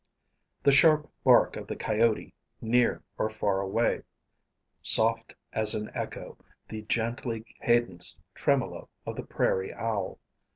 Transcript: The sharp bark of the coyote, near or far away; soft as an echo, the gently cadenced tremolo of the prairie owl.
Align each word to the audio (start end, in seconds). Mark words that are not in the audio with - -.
The 0.63 0.71
sharp 0.71 1.11
bark 1.23 1.55
of 1.55 1.67
the 1.67 1.75
coyote, 1.75 2.33
near 2.59 3.03
or 3.19 3.29
far 3.29 3.59
away; 3.61 4.01
soft 4.81 5.35
as 5.53 5.75
an 5.75 5.91
echo, 5.93 6.39
the 6.67 6.81
gently 6.81 7.45
cadenced 7.61 8.19
tremolo 8.33 8.89
of 9.05 9.15
the 9.15 9.23
prairie 9.23 9.75
owl. 9.75 10.17